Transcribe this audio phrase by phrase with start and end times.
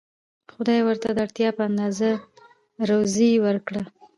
[0.53, 2.09] خدای ورته د اړتیا په اندازه
[2.89, 3.83] روزي ورکړه.